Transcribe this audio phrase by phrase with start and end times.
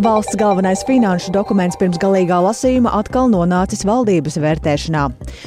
[0.00, 5.02] Valsts galvenais finanšu dokuments pirms galīgā lasījuma atkal nonācis valdības vērtēšanā.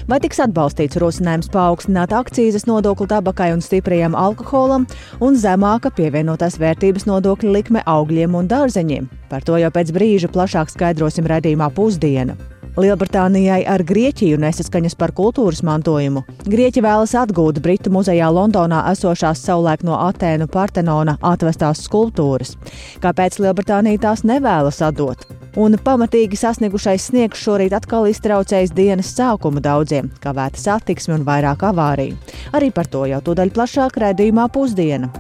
[0.05, 4.85] Vai tiks atbalstīts rosinājums paaugstināt akcijas nodokli tabakai un stiprajam alkoholam
[5.25, 9.09] un zemāka pievienotās vērtības nodokļa likme augļiem un dārzeņiem?
[9.33, 12.37] Par to jau pēc brīža plašāk skaidrosim redzījumā pusdiena.
[12.73, 16.23] Lielbritānijai ar Grieķiju nesaskaņas par kultūras mantojumu.
[16.49, 22.55] Grieķi vēlas atgūt Britu muzejā Londonā esošās savulaik no Atēnu Partenona atvestās skulptūras.
[23.03, 25.21] Kāpēc Lielbritānija tās nevēlas atdot?
[25.53, 32.17] Un pamatīgi sasniegušais sniegs šorīt atkal iztraucējis dienas sākumu daudziem, kavēta satiksme un vairāk avāriju.
[32.57, 35.13] Arī par to jau tūdaļ plašāk raidījumā pusdiena.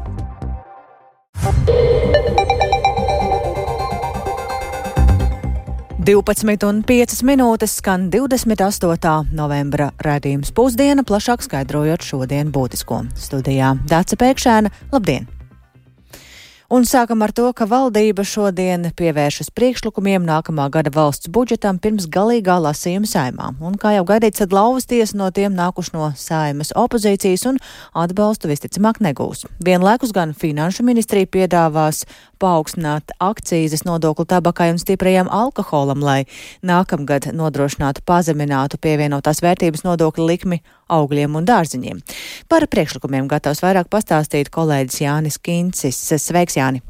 [6.03, 9.31] 12,5 minūtes skan 28.
[9.31, 13.05] novembra redzējums pusdiena, plašāk skaidrojot šodien būtisko.
[13.15, 15.31] Studijā Dāca Pēkšēna, labdien!
[16.73, 22.55] Un sākam ar to, ka valdība šodien pievēršas priekšlikumiem nākamā gada valsts budžetam pirms galīgā
[22.63, 23.51] lasījuma saimā.
[23.61, 27.61] Un, kā jau gaidīts, tad lauvas tiesa no tiem nākuši no saimas opozīcijas un
[27.93, 29.45] atbalstu visticamāk negūs.
[29.61, 32.07] Vienlaikus gan finanšu ministrija piedāvās
[32.41, 36.23] paaugstināt akcijas nodokli tabakai un stiprajam alkoholam, lai
[36.65, 40.63] nākamgad nodrošinātu pazeminātu pievienotās vērtības nodokļa likmi
[40.99, 42.01] augļiem un dārziņiem.
[42.51, 46.01] Par priekšlikumiem gatavs vairāk pastāstīt kolēģis Jānis Kincis.
[46.21, 46.83] Sveiks, Jāni!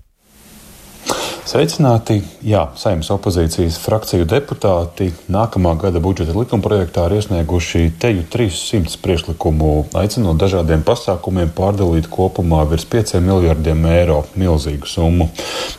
[1.53, 2.21] Sveicināti!
[2.43, 9.67] Jā, saimnes opozīcijas frakciju deputāti nākamā gada budžeta likumprojektā ir iesnieguši teju 300 priekšlikumu,
[9.99, 15.27] aicinot dažādiem pasākumiem pārdalīt kopumā virs 5 miljardiem eiro milzīgu summu.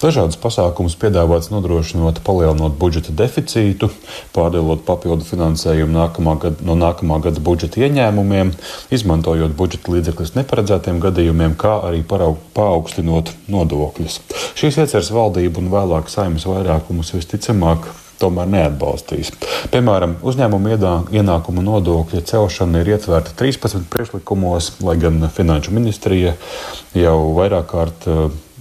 [0.02, 3.88] Dažādas pasākumus piedāvāts nodrošinot palielinot budžeta deficītu,
[4.36, 8.52] pārdalot papildu finansējumu nākamā gada, no nākamā gada budžeta ieņēmumiem,
[8.92, 14.20] izmantojot budžeta līdzekļus neparedzētiem gadījumiem, kā arī paaugstinot nodokļus.
[14.60, 17.88] Šīs ieceres valdība un vēlāk saimnes vairākumus visticamāk
[18.20, 19.32] tomēr neatbalstīs.
[19.72, 20.76] Piemēram, uzņēmuma
[21.14, 26.36] ienākuma nodokļa celšana ir ietverta 13 priekšlikumos, lai gan Finanšu ministrija
[26.94, 28.08] jau vairāk kārt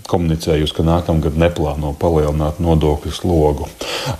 [0.09, 3.68] komunicējusi, ka nākamgad neplāno palielināt nodokļu slogu.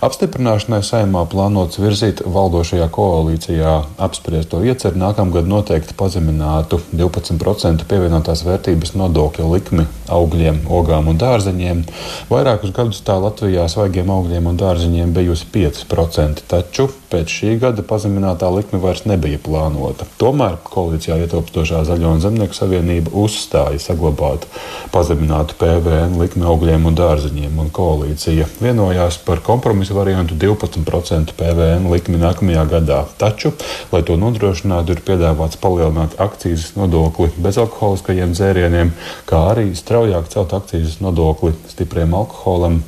[0.04, 3.74] Apstiprināšanai saimā plānots virzīt valdošajā koalīcijā
[4.06, 11.84] apspriesto ieceru nākamgad noteikti pazeminātu 12% pievienotās vērtības nodokļa likmi augļiem, ogām un dārzeņiem.
[12.32, 18.48] Vairākus gadus tā Latvijā svaigiem augļiem un dārzeņiem bijusi 5%, taču pēc šī gada pazeminātā
[18.50, 20.08] likme vairs nebija plānota.
[20.18, 24.48] Tomēr koalīcijā ietilpstošā Zaļo un Zemnieku savienība uzstāja saglabāt
[24.94, 31.88] pazeminātu PVN PVN likme augļiem un dārziņiem, un koalīcija vienojās par kompromisu variantu 12% PVN
[31.90, 33.00] likmi nākamajā gadā.
[33.18, 33.50] Taču,
[33.90, 38.94] lai to nodrošinātu, ir piedāvāts palielināt akcijas nodokli bezalkoholiskajiem dzērieniem,
[39.26, 42.84] kā arī straujāk celt akcijas nodokli stipriem alkoholam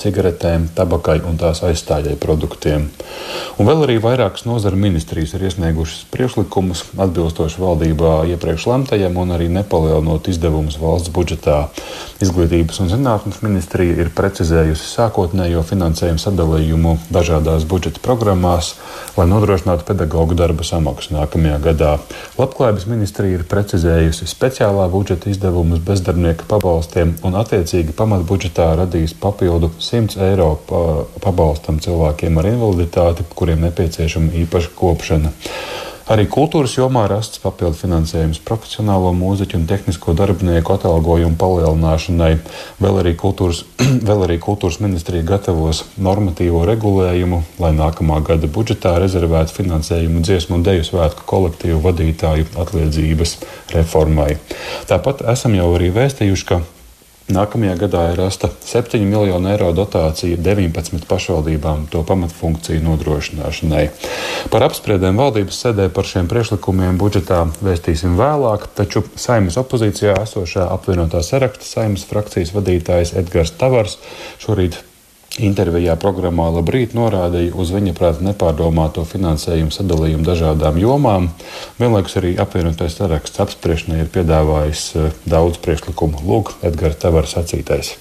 [0.00, 2.88] cigaretēm, tabakai un tās aizstājai produktiem.
[3.58, 9.46] Un vēl arī vairākas nozara ministrijas ir iesniegušas priekšlikumus atbilstoši valdībā iepriekš lemtajam un arī
[9.52, 11.58] nepalielinot izdevumus valsts budžetā.
[12.24, 18.74] Izglītības un zinātnes ministrija ir precizējusi sākotnējo finansējumu sadalījumu dažādās budžeta programmās,
[19.18, 21.92] lai nodrošinātu pedagoģu darba samaksu nākamajā gadā.
[22.38, 30.20] Labklājības ministrija ir precizējusi speciālā budžeta izdevumus bezdarbnieka pabalstiem un attiecīgi pamatbudžetā radīs papildu 100
[30.30, 30.50] eiro
[31.22, 35.34] pabalstam cilvēkiem ar invaliditāti, kuriem nepieciešama īpaša kopšana.
[36.04, 42.34] Arī kultūras jomā rasts papildu finansējums profesionālo mūziķu un tehnisko darbinieku atalgojumu palielināšanai.
[42.84, 43.62] Vēl arī, kultūras,
[44.10, 50.68] vēl arī kultūras ministrija gatavos normatīvo regulējumu, lai nākamā gada budžetā rezervētu finansējumu dziesmu un
[50.68, 53.38] deju svētku kolektīvu vadītāju atliedzības
[53.72, 54.34] reformai.
[54.92, 56.60] Tāpat esam jau arī vēstījuši, ka
[57.32, 63.86] Nākamajā gadā ir rasta 7 miljonu eiro dotācija 19 pašvaldībām to pamatfunkciju nodrošināšanai.
[64.52, 71.24] Par apspriedēm valdības sēdē par šiem priekšlikumiem budžetā vēstīsim vēlāk, taču saimnes opozīcijā esošā apvienotā
[71.24, 73.96] saraksta saimnes frakcijas vadītājs Edgars Tavars
[74.44, 74.82] šorīt
[75.42, 81.26] Intervijā programmā Labrīt norādīja uz viņa prāta nepārdomāto finansējumu sadalījumu dažādām jomām.
[81.80, 86.22] Vienlaikus arī apvienotais saraksts apspriešanai ir piedāvājis eh, daudz priekšlikumu.
[86.22, 87.96] Lūk, Edgars Tavars sacītais.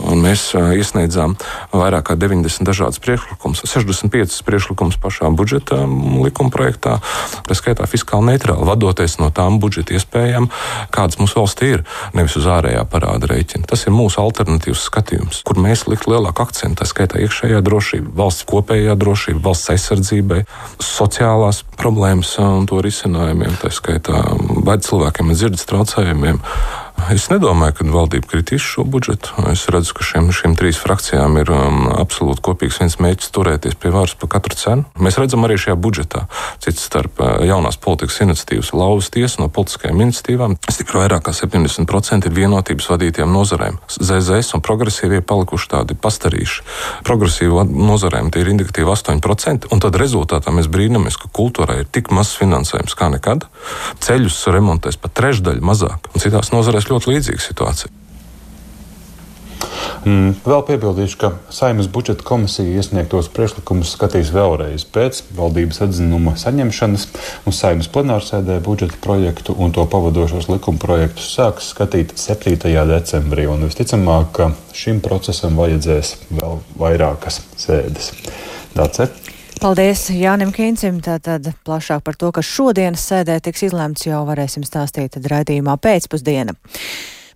[0.00, 1.34] Un mēs iesniedzām
[1.72, 6.96] vairāk kā 90 dažādas priekšlikumus, 65 priekšlikumus pašā budžeta likuma projektā,
[7.44, 10.48] tā skaitā fiskāli neitrāli, vadoties no tām budžeta iespējām,
[10.94, 11.84] kādas mums valstī ir,
[12.16, 13.68] nevis uz ārējā parāda rēķina.
[13.68, 18.48] Tas ir mūsu alternatīvs skatījums, kur mēs likt lielāku akcentu, tā skaitā iekšējā drošība, valsts
[18.48, 20.42] kopējā drošība, valsts aizsardzībai,
[20.82, 24.24] sociālās problēmas un to risinājumiem, tā skaitā
[24.82, 26.40] cilvēkiem ar dzirdes traucējumiem
[27.10, 29.34] Es nedomāju, ka valdība kritīs šo budžetu.
[29.50, 33.90] Es redzu, ka šiem, šiem trīs frakcijām ir um, absolūti kopīgs viens mērķis turēties pie
[33.94, 34.84] varas par katru cenu.
[35.02, 36.26] Mēs redzam arī šajā budžetā,
[36.62, 40.56] cits starp uh, jaunās politikas iniciatīvas lauvas tiesu no politiskajām iniciatīvām.
[40.70, 43.80] Stipri vairāk kā 70% ir vienotības vadītiem nozarēm.
[43.96, 46.66] ZZS un progresīvie palikuši tādi pastarīši.
[47.08, 52.12] Progresīvu nozarēm tie ir indikatīvi 8%, un tad rezultātā mēs brīnamies, ka kultūrai ir tik
[52.14, 53.48] mazs finansējums kā nekad.
[54.04, 57.98] Ceļus remontēs pat trešdaļu mazāk, un citās nozarēs ļoti līdzīga situācija.
[60.02, 67.06] Mm, vēl piebildīšu, ka Saimnes budžeta komisija iesniegtos priekšlikumus skatīs vēlreiz pēc valdības atzinuma saņemšanas,
[67.46, 72.58] un Saimnes plenārsēdē budžeta projektu un to pavadošos likuma projektus sāks skatīt 7.
[72.90, 73.46] decembrī.
[73.62, 78.10] Visticamāk, ka šim procesam vajadzēs vēl vairākas sēdes.
[78.74, 79.31] Tāds ir.
[79.62, 80.96] Paldies Jānim Kīncim.
[81.06, 86.56] Tātad plašāk par to, kas šodienas sēdē tiks izlemts, jau varēsim stāstīt raidījumā pēcpusdiena.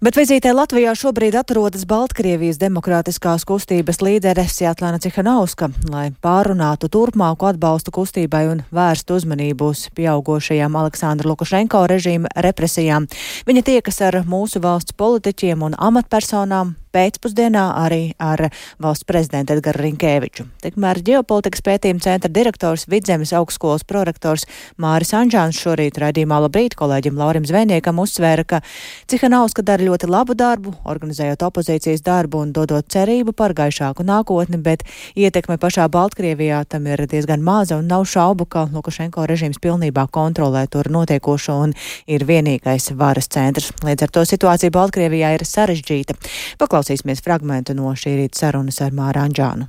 [0.02, 7.94] Bet vizītē Latvijā šobrīd atrodas Baltkrievijas demokrātiskās kustības līdere Sjatlana Cihanauska, lai pārunātu turpmāku atbalstu
[7.94, 13.06] kustībai un vērstu uzmanību uz pieaugošajām Aleksandra Lukašenko režīma represijām.
[13.46, 18.46] Viņa tiekas ar mūsu valsts politiķiem un amatpersonām, pēcpusdienā arī ar
[18.82, 20.46] valsts prezidentu Edgaru Rinkēviču.
[20.64, 24.46] Tikmēr ģeopolitikas pētījuma centra direktors Vidzemes augstskolas prorektors
[24.80, 28.62] Māris Anžāns šorīt raidījumā Labrīt kolēģim Laurim Zvejniekam uzsvēra, ka
[29.10, 34.86] Cihanauska dara ļoti labu darbu, organizējot opozīcijas darbu un dodot cerību par gaišāku nākotni, bet
[35.18, 40.66] ietekme pašā Baltkrievijā tam ir diezgan maza un nav šaubu, ka Lukašenko režīms pilnībā kontrolē
[40.70, 41.76] tur notiekošo un
[42.06, 43.72] ir vienīgais varas centrs.
[43.84, 46.16] Līdz ar to situācija Baltkrievijā ir sarežģīta.
[46.60, 49.64] Paklaus Paklausīsimies fragmentu no šī rīta sarunas ar Māru Anģānu.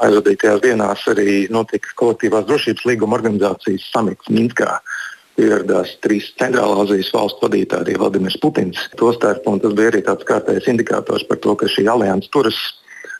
[0.00, 4.78] Aizvadītajās dienās arī notika kolektīvās drošības līguma organizācijas samits Minskā.
[5.36, 8.86] Ieradās trīs centrālā Azijas valstu vadītāji, Vladimirs Putins.
[8.96, 12.56] Tostarp, tas bija arī tāds kārtējs indikators par to, ka šī alianses turas,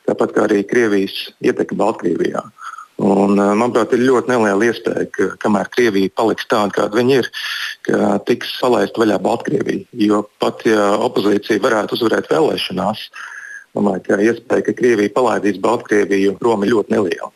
[0.09, 2.41] tāpat kā arī Krievijas ietekme Baltkrievijā.
[2.99, 7.29] Un, eh, manuprāt, ir ļoti neliela iespēja, ka kamēr Krievija paliks tāda, kāda viņa ir,
[7.87, 9.85] ka tiks palaista vaļā Baltkrievija.
[10.03, 13.05] Jo pat ja opozīcija varētu uzvarēt vēlēšanās,
[13.77, 17.31] domāju, ka iespēja, ka Krievija palaidīs Baltkrieviju prom ir ļoti neliela.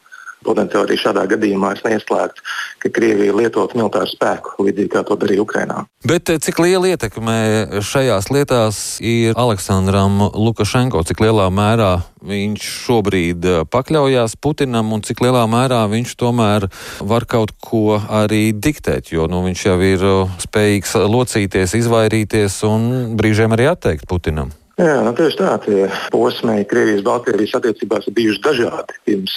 [0.45, 2.45] Potenciāli arī šādā gadījumā es neieslēgtu,
[2.84, 5.84] ka Krievija lietot militāru spēku, līdzīgi kā to darīja Ukrainā.
[6.07, 7.36] Bet eh, cik liela ietekme
[7.84, 11.04] šajās lietās ir Aleksandram Lukašenko?
[11.07, 11.94] Cik lielā mērā
[12.24, 16.68] viņš šobrīd eh, pakļaujās Putinam un cik lielā mērā viņš tomēr
[17.04, 23.16] var kaut ko arī diktēt, jo nu, viņš jau ir eh, spējīgs locīties, izvairīties un
[23.19, 24.54] brīžiem arī atteikt Putinam?
[24.74, 28.96] Jā, nu tieši tā, tie posmi Krievijas-Baltkrievijas attiecībās ir bijuši dažādi.
[29.06, 29.36] Pirms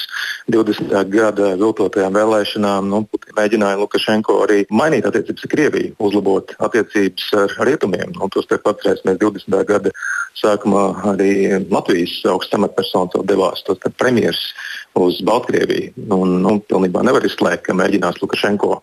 [0.48, 0.94] 20.
[1.12, 3.02] gada viltotajām vēlēšanām nu,
[3.36, 8.14] mēģināja Lukašenko arī mainīt attiecības ar Krieviju, uzlabot attiecības ar rietumiem.
[8.16, 9.58] Nu, Tos atcerēsimies 20.
[9.68, 9.92] gada
[10.40, 11.34] sākumā arī
[11.68, 14.40] Latvijas augsts amatpersonas devās, tos premjeras
[14.96, 15.92] uz Baltkrieviju.
[16.16, 18.80] Un, nu, pilnībā nevar izslēgt, ka mēģinās Lukašenko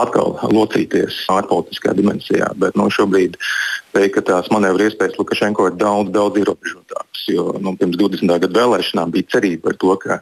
[0.00, 2.50] atkal locīties ārpolitiskā dimensijā.
[2.60, 3.38] Bet nu, šobrīd
[3.96, 7.24] teikt, ka tās manevru iespējas Lukašenko ir daudz, daudz ierobežotākas.
[7.32, 8.36] Jo nu, pirms 20.
[8.44, 10.18] gada vēlēšanām bija cerība par to, ka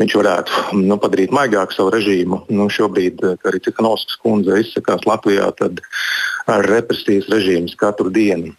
[0.00, 2.42] viņš varētu nu, padarīt maigāku savu režīmu.
[2.52, 5.84] Nu, šobrīd, kā arī Cikanovskas kundze izsakās Latvijā, tad
[6.66, 8.54] represijas režīmu katru dienu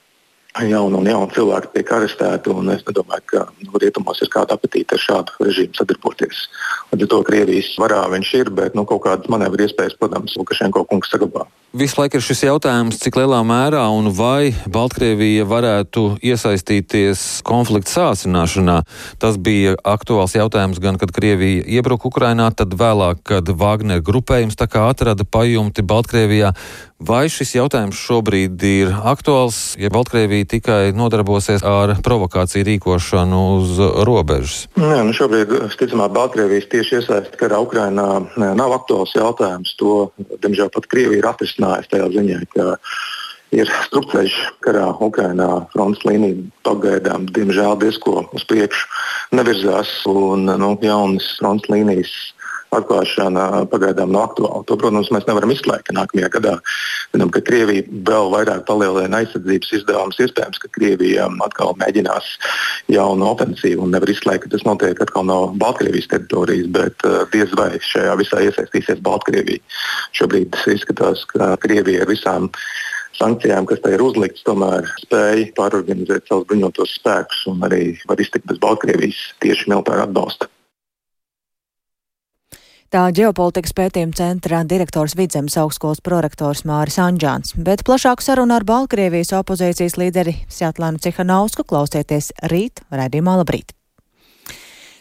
[0.66, 2.56] jauni un jauni cilvēki tiek arestēti.
[2.74, 6.48] Es nedomāju, ka nu, rietumos ir kāda apetīte ar šādu režīmu sadarboties.
[6.92, 10.86] Līdz ar to Krievijas varā viņš ir, bet nu, kaut kādas manevru iespējas, protams, Lukašenko
[10.90, 11.46] kungs saglabā.
[11.78, 18.78] Visu laiku ir šis jautājums, cik lielā mērā un vai Baltkrievija varētu iesaistīties konflikta sācināšanā.
[19.20, 25.28] Tas bija aktuāls jautājums gan, kad Krievija iebruka Ukrainā, tad vēlāk, kad Wagner grupējums atrada
[25.28, 26.54] pajumti Baltkrievijā.
[26.98, 33.78] Vai šis jautājums šobrīd ir aktuāls, ja Baltkrievija tikai nodarbosies ar provokāciju rīkošanu uz
[34.08, 34.64] robežas?
[34.82, 38.08] Nē, nu šobrīd, visticamāk, Baltkrievijas tieši iesaistīta karā Ukrainā
[38.42, 39.76] nav aktuāls jautājums.
[39.78, 40.10] To,
[40.42, 42.66] diemžēl, pat Krievija ir atrisinājusi tajā ziņā, ka
[43.56, 45.52] ir strupceļš karā Ukrainā.
[45.76, 52.16] Frontes līnija pagaidām, diemžēl, diezko uz priekšu nevirzās un nu, jaunas frontes līnijas
[52.76, 54.64] atklāšana pagaidām nav aktuāla.
[54.68, 55.94] To, protams, mēs nevaram izslēgt.
[55.96, 56.56] Nākamajā gadā
[57.14, 60.20] zinām, ka Krievija vēl vairāk palielina aizsardzības izdevumus.
[60.24, 62.34] Iespējams, ka Krievija atkal mēģinās
[62.94, 67.54] jaunu ofensīvu un nevar izslēgt, ka tas notiek atkal no Baltkrievijas teritorijas, bet uh, diez
[67.60, 69.64] vai šajā visā iesaistīsies Baltkrievija.
[70.18, 72.52] Šobrīd izskatās, ka Krievija ar visām
[73.18, 78.46] sankcijām, kas tai ir uzliktas, tomēr spēja pārorganizēt savus bruņotos spēkus un arī var iztikt
[78.50, 80.52] bez Baltkrievijas tieši militāra atbalsta.
[82.88, 89.34] Tā ģeopolitikas pētījuma centra direktors Vidzemes augstskolas prorektors Māris Anģāns, bet plašāku sarunu ar Baltkrievijas
[89.36, 93.76] opozīcijas līderi Sjatlānu Cihanausku klausieties rīt, raidījumā labrīt.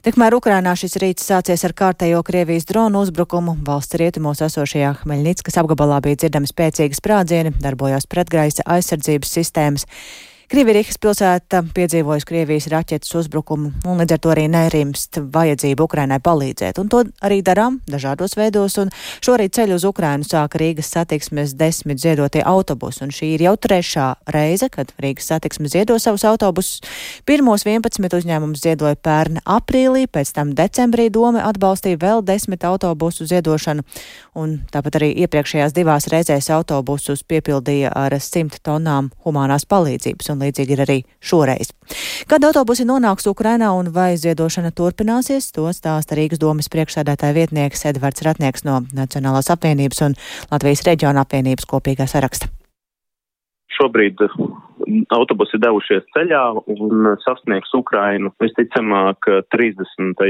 [0.03, 3.55] Tikmēr Ukrainā šis rīts sācies ar kārtējo Krievijas dronu uzbrukumu.
[3.67, 9.87] Valsts rietumos esošajā Hmeļnickas apgabalā bija dzirdami spēcīgi sprādzieni, darbojās pretgaisa aizsardzības sistēmas.
[10.47, 16.79] Krievijas pilsēta piedzīvojusi Krievijas raķetes uzbrukumu un līdz ar to arī nerimst vajadzību Ukrainai palīdzēt.
[16.79, 18.77] Un to arī darām dažādos veidos.
[18.79, 18.93] Un
[19.27, 23.03] šorīt ceļu uz Ukrainu sāka Rīgas satiksmes desmit ziedotie autobusi.
[23.03, 26.79] Un šī ir jau trešā reize, kad Rīgas satiksme ziedo savus autobusus.
[27.27, 33.83] Pirmos 11 uzņēmumus ziedoja pērn aprīlī, pēc tam decembrī doma atbalstīja vēl desmit autobusu ziedošanu.
[34.39, 40.77] Un tāpat arī iepriekšējās divās reizēs autobusus piepildīja ar simt tonām humanās palīdzības un līdzīgi
[40.77, 41.73] ir arī šoreiz.
[42.31, 48.25] Kad autobusi nonāks Ukrainā un vai ziedošana turpināsies, to stāsta Rīgas domas priekšsēdētāja vietnieks Edvards
[48.27, 50.21] Ratnieks no Nacionālās apvienības un
[50.53, 52.53] Latvijas reģiona apvienības kopīgā saraksta.
[53.77, 54.21] Šobrīd
[55.15, 60.23] autobusi devušies ceļā un sasniegs Ukrainu visticamāk 30.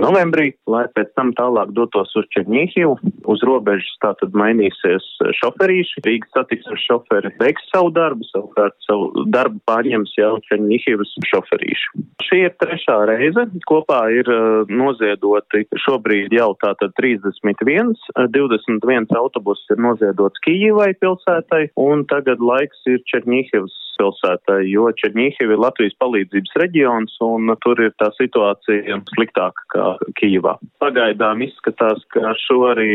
[0.00, 2.96] novembrī, lai pēc tam tālāk dotos uz Černīhivu.
[3.26, 5.06] Uz robežas tātad mainīsies
[5.40, 6.04] šoferīši.
[6.06, 12.04] Rīgas satiksmes šoferi veiks savu darbu, savukārt savu darbu pārņems jau Černīhivas šoferīši.
[12.26, 13.46] Šī ir trešā reize.
[13.68, 17.94] Kopā ir uh, noziedoti šobrīd jau tātad 31,
[18.34, 25.60] 21 autobuss ir noziedots Kijivai pilsētai un tagad laiks ir Černīhivas galvaspilsētai, jo Černīhiv ir
[25.60, 29.86] Latvijas palīdzības reģions un tur ir tā situācija sliktāka kā
[30.18, 30.56] Kīvā.
[30.80, 32.88] Pagaidām izskatās, ka šo arī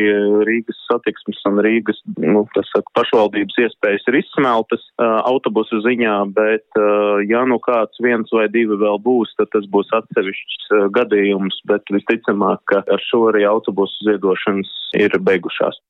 [0.47, 6.81] Rīgas satiksmes un Rīgas, nu, saka, pašvaldības iespējas ir izsmeltas autobusu ziņā, bet
[7.29, 12.63] ja nu kāds viens vai divi vēl būs, tad tas būs atsevišķs gadījums, bet visticamāk,
[12.71, 15.81] ka ar šo arī autobusu ziedošanas ir beigušās.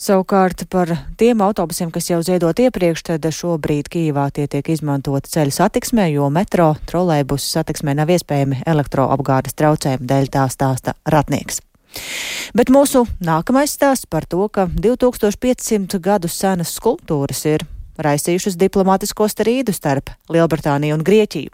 [0.00, 5.52] Savukārt par tiem autobusiem, kas jau ziedot iepriekš, tad šobrīd Kīvā tie tiek izmantoti ceļu
[5.54, 11.60] satiksmē, jo metro trolēbusu satiksmē nav iespējami elektroapgādes traucējumi dēļ tā stāsta ratnieks.
[12.56, 17.66] Bet mūsu nākamais stāsts par to, ka 2500 gadu senas skulptūras ir
[18.06, 21.52] raisījušas diplomātisko strīdu starp Lielbritāniju un Grieķiju.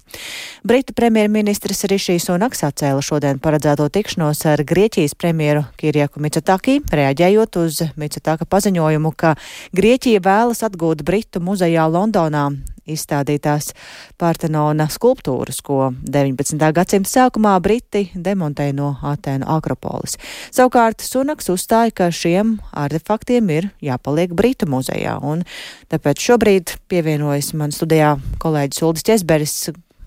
[0.68, 7.82] Britu premjerministrs Rišijs Sunaks atcēla šodien paredzēto tikšanos ar Grieķijas premjeru Kirjaku Micotaki, reaģējot uz
[8.00, 9.36] Micotaka paziņojumu, ka
[9.76, 12.48] Grieķija vēlas atgūt Britu muzejā Londonā
[12.88, 13.72] izstādītās
[14.20, 16.60] Partenona skulptūras, ko 19.
[16.76, 20.18] gadsimta sākumā Briti demontēja no Atēnu Akropolis.
[20.54, 25.44] Savukārt Sunaks uzstāja, ka šiem artefaktiem ir jāpaliek Britu muzejā, un
[25.92, 29.58] tāpēc šobrīd pievienojas man studijā kolēģis Uldis Česberis,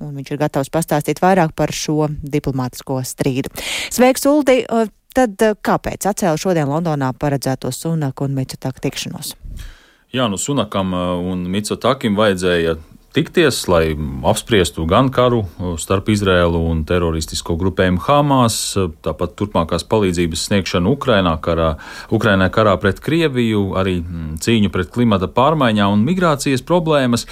[0.01, 3.53] un viņš ir gatavs pastāstīt vairāk par šo diplomātisko strīdu.
[3.93, 4.63] Sveiks, Uldi!
[5.11, 9.33] Tad kāpēc atcēla šodien Londonā paredzēto Sunaku un Mitsutaka tikšanos?
[10.11, 12.73] Jā, nu Sunakam uh, un Mitsotakim vajadzēja
[13.15, 13.93] tikties, lai
[14.27, 20.91] apspriestu gan karu uh, starp Izrēlu un teroristisko grupējumu Hamas, uh, tāpat turpmākās palīdzības sniegšanu
[20.97, 21.77] Ukrainā, karā,
[22.11, 27.23] Ukrainā karā pret Krieviju, arī mm, cīņu pret klimata pārmaiņām un migrācijas problēmas.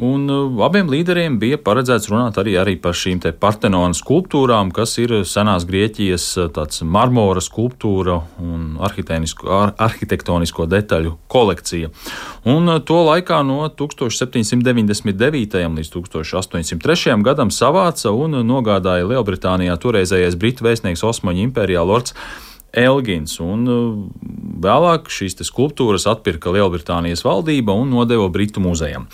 [0.00, 5.12] Un uh, abiem līderiem bija paredzēts runāt arī, arī par šīm Partenona skulptūrām, kas ir
[5.28, 11.92] senās Grieķijas uh, tāds marmora skulptūra un ar, arhitektonisko detaļu kolekcija.
[12.48, 15.60] Un uh, to laikā no 1799.
[15.76, 17.18] līdz 1803.
[17.26, 22.16] gadam savāca un nogādāja Lielbritānijā toreizējais Britu vēstnieks Osmaņu impērijā Lords
[22.70, 23.36] Elgins.
[23.42, 23.66] Un
[24.62, 29.08] vēlāk šīs skulptūras atpirka Lielbritānijas valdība un nodeva Britu muzejam.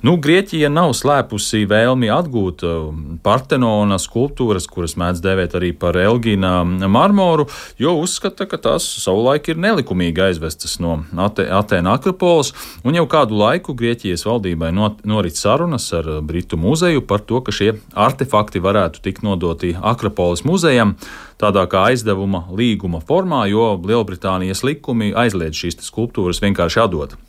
[0.00, 2.86] Nu, Grieķija nav slēpusi vēlmi atgūt uh,
[3.20, 7.44] Partenona skulptūras, kuras mēdz dēvēt arī par Elgina marmoru,
[7.76, 13.76] jo uzskata, ka tās savulaik ir nelikumīgi aizvestas no Atēna Akropolis, un jau kādu laiku
[13.76, 19.20] Grieķijas valdībai not, norit sarunas ar Britu muzeju par to, ka šie artefakti varētu tikt
[19.26, 20.94] nodoti Akropolis muzejam
[21.36, 27.20] tādā kā aizdevuma līguma formā, jo Lielbritānijas likumi aizliedz šīs skulptūras vienkārši atdot.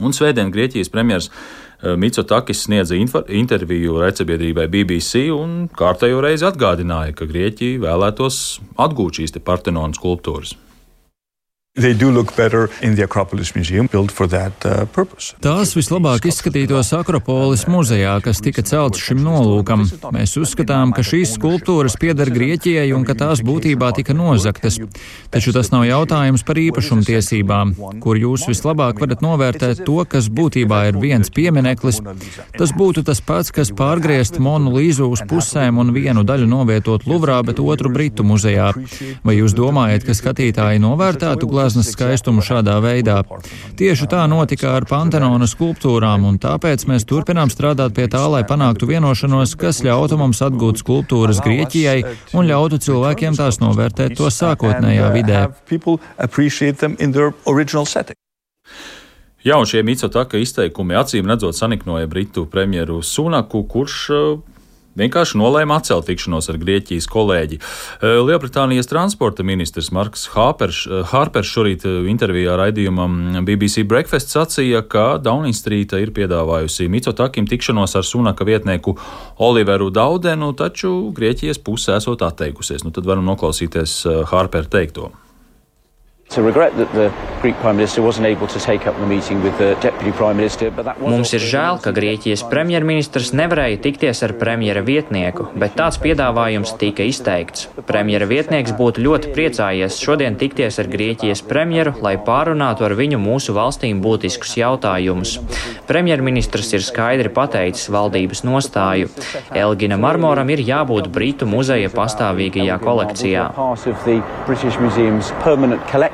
[0.00, 7.28] Un svētdien Grieķijas premjerministrs eh, Mitsotakis sniedza interviju raidsabiedrībai BBC un kārtējo reizi atgādināja, ka
[7.30, 8.42] Grieķija vēlētos
[8.80, 10.56] atgūt šīs Partenona skulptūras.
[15.40, 19.86] Tās vislabāk izskatītos Akropolis muzejā, kas tika celts šim nolūkam.
[20.12, 24.76] Mēs uzskatām, ka šīs skulptūras pieder Grieķijai un ka tās būtībā tika nozaktas.
[25.32, 27.72] Taču tas nav jautājums par īpašumtiesībām,
[28.04, 32.02] kur jūs vislabāk varat novērtēt to, kas būtībā ir viens piemineklis.
[32.58, 37.40] Tas būtu tas pats, kas pārgriezt Monu Līzu uz pusēm un vienu daļu novietot Luvrā,
[37.40, 38.74] bet otru Britu muzejā.
[39.24, 43.20] Vai jūs domājat, ka skatītāji novērtētu gleznas skaistumu šādā veidā.
[43.78, 48.88] Tieši tā notika ar Pantenona skulptūrām, un tāpēc mēs turpinām strādāt pie tā, lai panāktu
[48.90, 52.02] vienošanos, kas ļautu mums atgūt skulptūras Grieķijai
[52.34, 55.44] un ļautu cilvēkiem tās novērtēt to sākotnējā vidē.
[59.42, 63.96] Jā, un šie Mitsotaka izteikumi acīm redzot saniknoja Britu premjeru Sunaku, kurš
[64.98, 67.58] vienkārši nolēma atcelt tikšanos ar Grieķijas kolēģi.
[68.02, 70.82] Lielbritānijas transporta ministrs Marks Hārpers,
[71.12, 78.06] Hārpers šorīt intervijā raidījumam BBC Breakfast sacīja, ka Downing Street ir piedāvājusi Mitsotakim tikšanos ar
[78.06, 78.98] Sunaka vietnieku
[79.42, 82.84] Oliveru Daudenu, taču Grieķijas puse esot atteikusies.
[82.84, 85.12] Nu, tad varam noklausīties Hārpera teikto.
[91.02, 97.04] Mums ir žēl, ka Grieķijas premjerministrs nevarēja tikties ar premjera vietnieku, bet tāds piedāvājums tika
[97.08, 97.66] izteikts.
[97.88, 103.56] Premjera vietnieks būtu ļoti priecājies šodien tikties ar Grieķijas premjeru, lai pārunātu ar viņu mūsu
[103.56, 105.36] valstīm būtiskus jautājumus.
[105.90, 109.10] Premjerministrs ir skaidri pateicis valdības nostāju.
[109.52, 113.48] Elgina Marmoram ir jābūt Britu muzeja pastāvīgajā kolekcijā.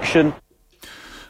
[0.09, 0.48] Action.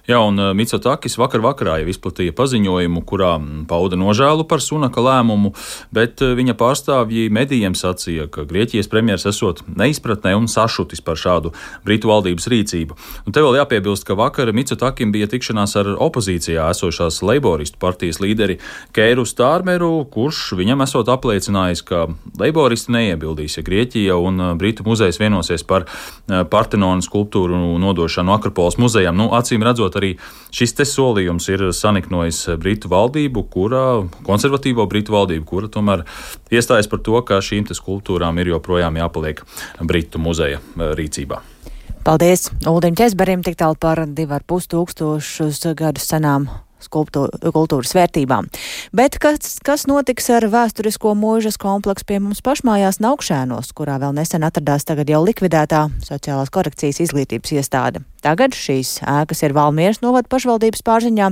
[0.08, 5.02] Jā, un uh, Mitsotakis vakar vakarā jau izplatīja paziņojumu, kurā mm, pauda nožēlu par Sunaka
[5.04, 5.50] lēmumu,
[5.92, 11.52] bet uh, viņa pārstāvji medijiem sacīja, ka Grieķijas premjeras esot neizpratnē un sašutis par šādu
[11.84, 12.96] Britu valdības rīcību.
[13.28, 18.56] Un te vēl jāpiebilst, ka vakar Mitsotakim bija tikšanās ar opozīcijā esošās Leiboristu partijas līderi
[18.96, 22.06] Kēru Stārmeru, kurš viņam esot apliecinājis, ka
[22.40, 25.84] Leiboristi neiebildīs, ja Grieķija un uh, Britu muzejs vienosies par
[26.24, 29.20] Partenonu skulptūru nodošanu Akropols muzejam.
[29.20, 30.14] Nu, acīm redzot, arī
[30.54, 33.82] šis te solījums ir saniknojis Britu valdību, kura,
[34.26, 36.06] konservatīvo Britu valdību, kura tomēr
[36.54, 39.44] iestājas par to, ka šīm skulptūrām ir joprojām jāpaliek
[39.82, 41.42] Britu muzeja eh, rīcībā.
[42.06, 46.48] Paldies Uldim Česberim tik tālu par divu ar pus tūkstošus gadus senām
[46.86, 48.46] kultūras vērtībām.
[48.94, 54.46] Bet kas, kas notiks ar vēsturisko mūžas kompleksu pie mums pašmājās Naukšēnos, kurā vēl nesen
[54.46, 58.04] atradās tagad jau likvidētā sociālās korekcijas izglītības iestāde?
[58.22, 61.28] Tagad šīs ēkas ir Valmieras novada pašvaldības pārziņā,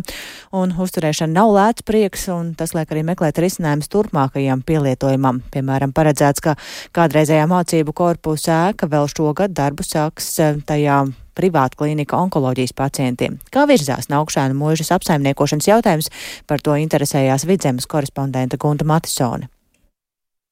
[0.55, 5.43] un uzturēšana nav lēts prieks, un tas liek arī meklēt risinājumus turpmākajam pielietojumam.
[5.55, 6.55] Piemēram, paredzēts, ka
[6.97, 11.03] kādreizējā mācību korpusa ēka vēl šogad darbu sāks tajā
[11.37, 13.41] privāta klīnika onkoloģijas pacientiem.
[13.53, 16.11] Kā virzās naukšēnu mūžas apsaimniekošanas jautājums,
[16.49, 19.51] par to interesējās vidzemes korespondenta Gunta Matisone.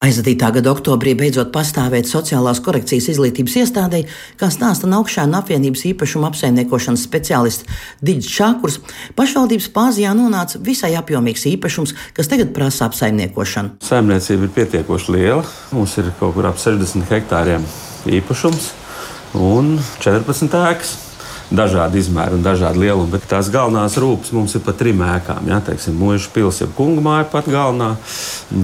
[0.03, 4.01] Aizvadītā gada oktobrī beidzot pastāvēt sociālās korekcijas izglītības iestādē,
[4.37, 8.81] kā stāsta Naukšāna apvienības īpašuma apsaimniekošanas speciālists Digis Čākurs,
[9.17, 13.79] pašvaldības pāzijā nonāca visai apjomīgs īpašums, kas tagad prasa apsaimniekošanu.
[13.87, 15.43] Saimniecība ir pietiekoši liela.
[15.73, 17.65] Mums ir kaut kur ap 60 hektāriem
[18.19, 18.73] īpašums
[19.35, 20.95] un 14 ēkas.
[21.45, 25.45] Dažādi izmēri un dažādi lielumi, bet tās galvenās rūpes mums ir pa trim ēkām.
[25.45, 27.91] Ja, teiksim, Mūža pilsēta, jau kungu māja pat galvenā,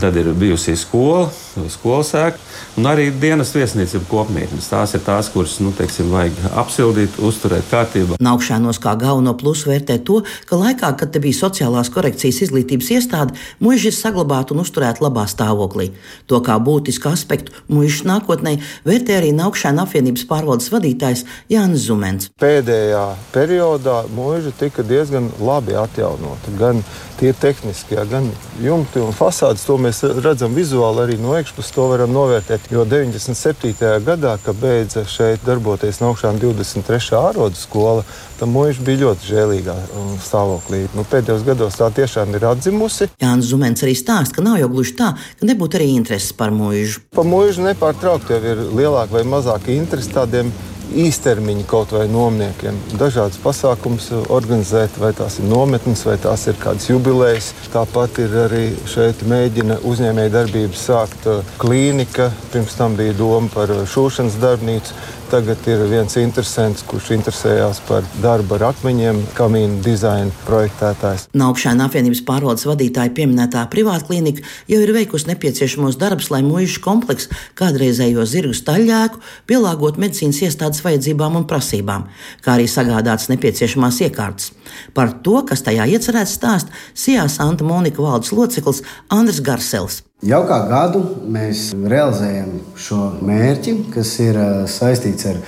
[0.02, 1.28] tad ir bijusi skola,
[1.70, 2.42] skolas ēka.
[2.80, 4.70] Un arī dienas viesnīca ir kopmītnes.
[4.72, 8.16] Tās ir tās, kuras, nu, teiksim, vajag apsildīt, uzturēt kārtībā.
[8.24, 13.36] Naukšanos kā galveno plusu vērtē to, ka laikā, kad te bija sociālās korekcijas izglītības iestāde,
[13.60, 15.90] muži ir saglabāti un uzturēti labā stāvoklī.
[16.32, 18.56] To kā būtisku aspektu mužas nākotnē
[18.88, 22.32] vērtē arī Naukšana apvienības pārvaldes vadītājs Jānis Zumens.
[22.40, 23.04] Pēdējā
[23.36, 26.56] periodā muža tika diezgan labi atjaunota.
[26.56, 26.86] Gan
[27.20, 28.32] tie tehniskie, gan
[28.64, 33.74] jumti un fasādes, to mēs redzam vizuāli arī no iekšpuses, to varam novērtēt Jo 97.
[34.06, 37.18] gadā, kad beidza šeit darboties Naukšāna 23.
[37.18, 38.06] ārodu skola,
[38.40, 40.86] tam mūžs bija ļoti žēlīgā um, stāvoklī.
[40.96, 43.10] Nu, pēdējos gados tā tiešām ir atzimusi.
[43.22, 47.04] Jānis Zumens arī stāsta, ka nav jau gluži tā, ka nebūtu arī intereses par mūžu.
[47.16, 50.54] Par mūžu nepārtraukti jau ir lielāka vai mazāka interese tādiem
[50.92, 52.78] īstermiņa kaut vai nomniekiem.
[53.00, 57.52] Dažādas pasākumus organizēt, vai tās ir nometnes, vai tās ir kādas jubilejas.
[57.74, 62.32] Tāpat ir arī šeit mēģina uzņēmēja darbības sākt uh, klīnika.
[62.52, 65.02] Pirms tam bija doma par uh, šūšanas darbnīcu.
[65.32, 71.30] Tagad ir viens interesants, kurš interesējās par darbu ar akmeņiem, kamīnu dizaina projektētājs.
[71.40, 77.32] Naukšana apvienības pārvaldes vadītāja pieminētā privāta klinika jau ir veikusi nepieciešamos darbus, lai mūža komplekss
[77.56, 82.08] kādreizējo zirgu staļļēku pielāgot medicīnas iestādes iestādes vajadzībām un prasībām,
[82.44, 84.52] kā arī sagādāts nepieciešamās iekārtas.
[84.94, 90.04] Par to, kas tajā iecerēts, stāst Sijā Santa Monika valdes loceklis Andris Garsels.
[90.22, 95.42] Jau kā gadu mēs realizējam šo mērķi, kas ir saistīts ar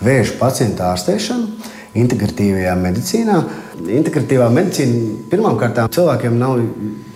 [0.00, 3.36] vēža pacientu ārstēšanu integratīvajā medicīnā.
[3.80, 6.60] Integratīvā medicīna pirmkārt cilvēkiem nav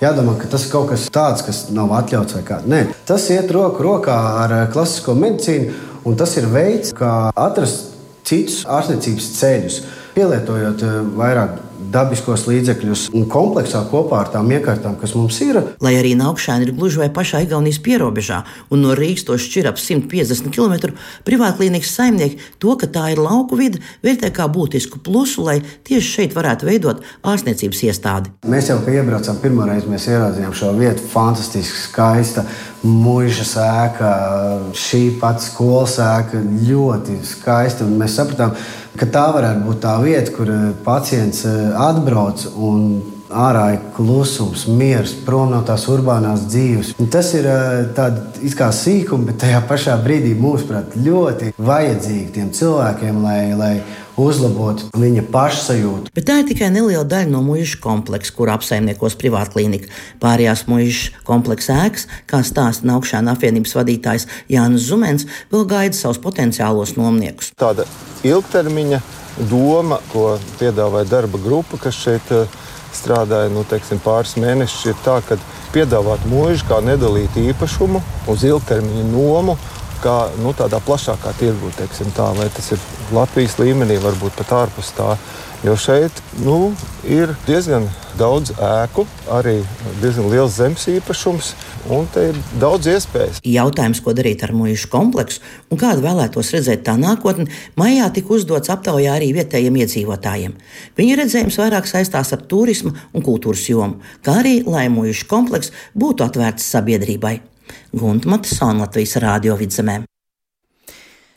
[0.00, 2.60] jādomā, ka tas ir kaut kas tāds, kas nav atļauts vai kā.
[2.66, 7.92] Nē, tas iet roku rokā ar klasisko medicīnu, un tas ir veids, kā atrast
[8.24, 9.78] citus ārstniecības ceļus,
[10.14, 11.58] pielietojot eh, vairāk
[11.92, 15.60] dabiskos līdzekļus un kompleksā kopā ar tām iekārtām, kas mums ir.
[15.84, 18.42] Lai arī Naukšēna ir gluži vai pašā Igaunijas pierobežā
[18.72, 20.94] un no Rīgas to šķir ap 150 km,
[21.26, 26.36] privātklīnikas saimnieki to, ka tā ir lauku vide, vērtē kā būtisku plusu, lai tieši šeit
[26.36, 28.34] varētu veidot ārstniecības iestādi.
[28.50, 32.46] Mēs jau, kad iebraucām pirmo reizi, mēs ieraudzījām šo vietu, fantastiski skaista.
[32.84, 34.08] Mūža sēka,
[34.76, 37.86] šī pati skolas sēka ļoti skaista.
[37.88, 42.86] Mēs sapratām, ka ka tā varētu būt tā vieta, kur eh, pacients eh, atbrauc un
[43.34, 46.92] ārā ir klusums, miers, prom no tās urbānās dzīves.
[47.02, 52.52] Un tas ir eh, tāds kā sīkums, bet tajā pašā brīdī, mūsuprāt, ļoti vajadzīgi tiem
[52.54, 53.74] cilvēkiem, lai, lai
[54.20, 56.12] uzlabot viņa pašsajūtu.
[56.14, 59.90] Bet tā ir tikai neliela daļa no mūža kompleksa, kur apsaimniekos privātklinika.
[60.22, 66.96] Pārējās mūža kompleksa ēkas, kā stāsta Naukšāna apvienības vadītājs Jānis Zumens, vēl gaida savus potenciālos
[66.98, 67.52] nomniekus.
[67.58, 67.88] Tāda
[68.26, 69.02] ilgtermiņa
[69.50, 72.58] doma, ko piedāvāja darba grupa, kas šeit ir eh,
[72.94, 75.38] strādāja nu, teiksim, pāris mēnešus, ir tā, ka
[75.74, 79.56] piedāvāt mūžu kā nedalītu īpašumu uz ilgtermiņa nomu
[80.04, 84.92] kā nu, tādā plašākā tirgu, teiksim, tā, vai tas ir Latvijas līmenī, varbūt pat ārpus
[84.98, 85.14] tā.
[85.64, 86.74] Jo šeit nu,
[87.08, 87.86] ir diezgan
[88.20, 89.54] daudz ēku, arī
[90.02, 91.54] diezgan liels zemes īpašums,
[91.94, 93.40] un te ir daudz iespējas.
[93.48, 95.40] Jautājums, ko darīt ar mūžu kompleksu
[95.72, 97.48] un kādu vēlētos redzēt tā nākotnē,
[97.80, 100.54] maijā tika uzdots aptaujā arī vietējiem iedzīvotājiem.
[101.00, 106.28] Viņu redzējums vairāk saistās ar turismu un kultūras jomu, kā arī, lai mūžu komplekss būtu
[106.28, 107.38] atvērts sabiedrībai.
[107.92, 110.02] Gunta Matisona Latvijas Rādio vidzemē.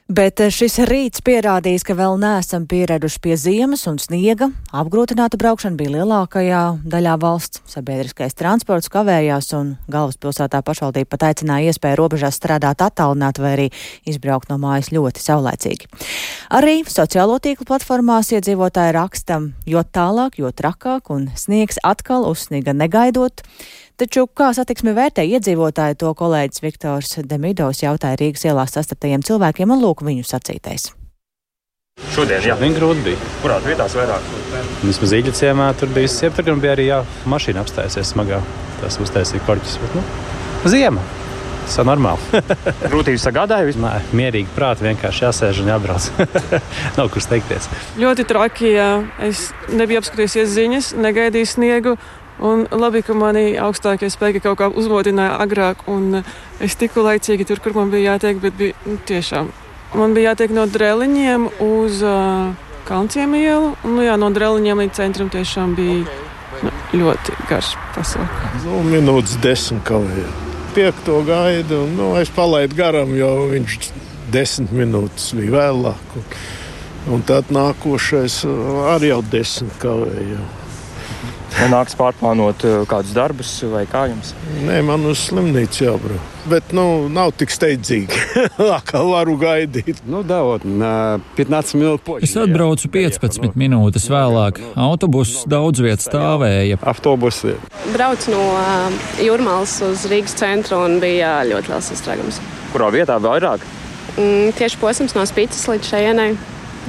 [0.08, 4.48] Bet eh, šis rīts pierādījis, ka vēl neesam pieraduši pie ziemas un sniega.
[4.72, 7.60] Apgrūtināta braukšana bija lielākajā daļā valsts.
[7.68, 13.66] Sabiedriskais transports kavējās un galvaspilsētā pašvaldība pat aicināja iespēju robežās strādāt attālināt vai arī
[14.08, 15.92] izbraukt no mājas ļoti saulēcīgi.
[16.56, 23.44] Arī sociālo tīklu platformās iedzīvotāji rakstam, jo tālāk, jo trakāk un sniegs atkal uzsniga negaidot.
[23.98, 29.82] Taču kā satiksmi vērtē iedzīvotāji, to kolēģis Viktors Demidovs jautāja Rīgas ielās sastaptajiem cilvēkiem un
[29.82, 30.92] lūk viņu sacītais.
[32.14, 33.32] Šodien, jā, viņa grūti bija.
[33.42, 34.30] Kurā vietā vairāk?
[34.84, 38.44] Vismaz īņķa ciemā tur bija siepta, un bija arī jā, mašīna apstājusies smagā.
[38.84, 39.80] Tas uztaisīja korķis.
[39.82, 40.06] Bet, nu,
[40.70, 41.02] ziema.
[41.66, 42.44] Tas ir normāli.
[42.94, 43.74] Grūtības sagādāja?
[43.82, 46.06] Nē, mierīgi prāti vienkārši jāsēž un jābrauc.
[47.00, 47.66] Nav kur steigties.
[47.98, 48.92] Ļoti traki, ja
[49.26, 51.98] es nebiju apskatījusies ziņas, negaidīju sniegu.
[52.38, 56.22] Un labi, ka mani augstākie spēki kaut kā uzmodināja agrāk, un
[56.62, 59.50] es tiku laicīgi tur, kur man bija jātiek, bet bija nu, tiešām.
[59.98, 62.54] Man bija jātiek no dreliņiem uz uh,
[62.88, 66.04] Kalnciem ielu, un nu, jā, no dreliņiem līdz centram tiešām bija
[66.62, 68.68] nu, ļoti garš pasākums.
[68.68, 70.30] Nu, minūtes desmit kavēja.
[70.78, 73.90] Piekto gaidu, un nu, es palaidu garām, jo viņš
[74.32, 76.16] desmit minūtes bija vēlāk.
[76.20, 76.30] Un,
[77.18, 78.44] un tad nākošais
[78.94, 80.46] arī jau desmit kavēja.
[81.58, 84.34] Nenāks pārplānot eh, kādus darbus vai kā jums?
[84.62, 86.34] Nē, man uz slimnīcu jābrauc.
[86.48, 88.20] Bet nu, nav tik steidzīgi,
[88.92, 90.04] kā varu gaidīt.
[90.08, 92.28] Nu, davot, 15 minūtes poļi.
[92.30, 94.62] Es atbraucu 15 minūtes vēlāk.
[94.80, 96.78] Autobuss daudz vietas stāvēja.
[96.88, 97.58] Autobusi.
[97.92, 98.44] Braucu no
[99.24, 102.42] Jūrmālas uz Rīgas centru un bija ļoti liels sastrēgums.
[102.72, 103.66] Kurā vietā vairāk?
[104.16, 106.32] Mm, tieši posms no Spītas līdz šejienai.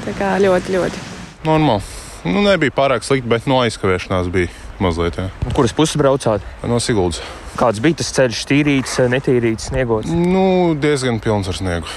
[0.05, 1.07] Tā kā ļoti, ļoti.
[1.49, 1.98] Normāli.
[2.27, 4.51] Nu, nebija pārāk slikti, bet no aizkavēšanās bija
[4.83, 5.19] mazliet.
[5.21, 5.53] Jā.
[5.55, 6.45] Kuras puses braucāt?
[6.67, 7.23] No Siguldas.
[7.59, 10.11] Kāds bija tas ceļš, tīrīts, netīrīts, sniegots?
[10.11, 11.91] Nu, diezgan pilns ar sniegu.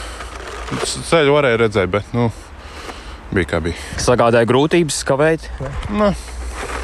[1.10, 2.30] Ceļu varēja redzēt, bet nu,
[3.34, 3.78] bija kā bija.
[4.02, 5.50] Sagādāja grūtības, kavēt?
[5.94, 6.14] Ne.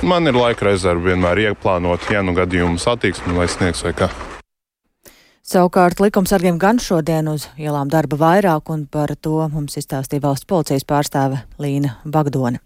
[0.05, 4.11] Man ir laika rezerve vienmēr ieplānot, ja nu gadījumā satiksmi vai sniegs vai kā.
[5.47, 10.83] Savukārt likumsargiem gan šodien uz ielām darba vairāk, un par to mums izstāstīja valsts policijas
[10.83, 12.59] pārstāve Līna Bagdone.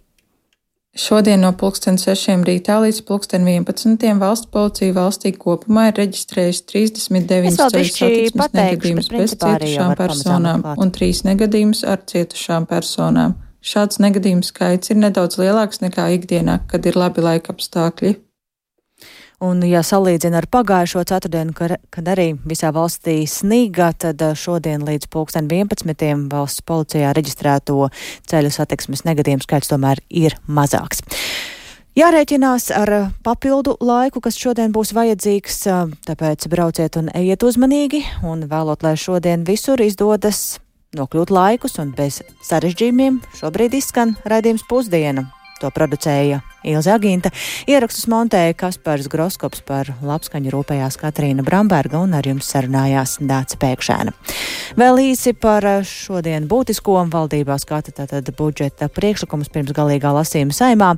[0.92, 4.18] Šodien no 6.00 rītā līdz 11.11.
[4.20, 11.24] valsts policija valstī kopumā ir reģistrējusi 39 ceļu satiksmes negadījumus bez cietušām personām un 3
[11.30, 13.38] negadījumus ar cietušām personām.
[13.64, 18.18] Šāds negadījumu skaits ir nedaudz lielāks nekā ikdienā, kad ir labi laika apstākļi.
[19.42, 25.48] Un, ja salīdzina ar pagājušo ceturtdienu, kad arī visā valstī snīga, tad šodien līdz pulksten
[25.50, 26.28] 11.
[26.30, 27.88] valsts policijā reģistrēto
[28.30, 31.02] ceļu satiksmes negadījumu skaits tomēr ir mazāks.
[31.98, 32.94] Jārēķinās ar
[33.26, 35.58] papildu laiku, kas šodien būs vajadzīgs,
[36.06, 40.62] tāpēc brauciet un ejiet uzmanīgi un vēlot, lai šodien visur izdodas
[40.96, 43.24] nokļūt laikus un bez sarežģījumiem.
[43.42, 45.32] Šobrīd izskan raidījums pusdiena.
[45.62, 47.30] To producēja Ilza Aginta.
[47.70, 54.14] Ierakstus montēja Kaspars Groskops par labskaņu rūpējās Katrīna Bramberga un ar jums sarunājās Dāca Pēkšēna.
[54.82, 60.96] Vēl īsi par šodien būtisko valdībā skata tātad budžeta priekšlikumus pirms galīgā lasījuma saimā.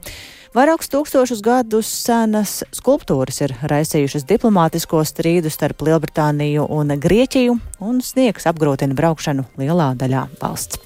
[0.54, 8.46] Vairākus tūkstošus gadus senas skulptūras ir raisījušas diplomātisko strīdu starp Lielbritāniju un Grieķiju, un sniegs
[8.48, 10.78] apgrūtina braukšanu lielā daļā valsts.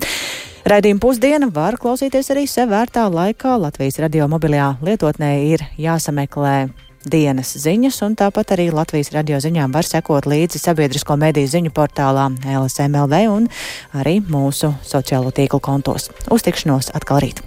[0.68, 3.54] Raidījuma pusdiena var klausīties arī sev vērtā laikā.
[3.62, 6.56] Latvijas radio mobilajā lietotnē ir jāsameklē
[7.08, 12.28] dienas ziņas, un tāpat arī Latvijas radio ziņām var sekot līdzi sabiedrisko mediju ziņu portālā
[12.44, 13.48] LSMLV un
[13.96, 16.10] arī mūsu sociālo tīklu kontos.
[16.28, 17.40] Uz tikšanos atkal rīt!